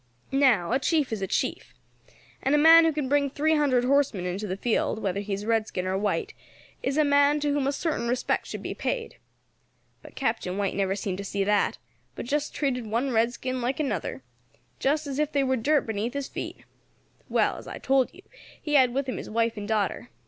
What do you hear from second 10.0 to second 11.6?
But Captain White never seemed to see